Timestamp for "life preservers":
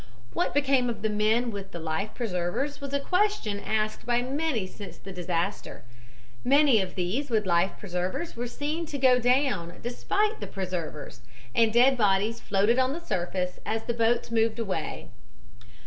1.79-2.81, 7.45-8.35